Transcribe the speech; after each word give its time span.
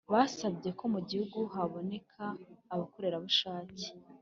Basabye 0.13 0.69
ko 0.79 0.85
mu 0.93 0.99
gihugu 1.09 1.39
haboneka 1.53 2.23
abakorerabushake 2.73 3.87